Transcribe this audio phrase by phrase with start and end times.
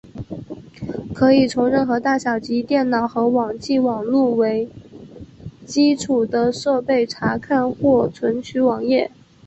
[1.13, 4.67] 可以从任何大小以电脑和网际网路为
[5.63, 9.11] 基础的设备查看或存取网页。